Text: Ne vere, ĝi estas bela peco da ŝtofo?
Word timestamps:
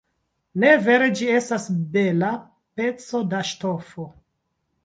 Ne 0.63 0.71
vere, 0.85 1.09
ĝi 1.19 1.27
estas 1.33 1.69
bela 1.97 2.31
peco 2.81 3.25
da 3.35 3.43
ŝtofo? 3.51 4.09